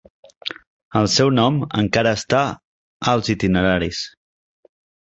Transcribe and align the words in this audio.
El 1.01 1.09
seu 1.17 1.29
nom 1.41 1.59
encara 1.83 2.15
està 2.21 2.41
als 3.15 3.33
itineraris. 3.37 4.05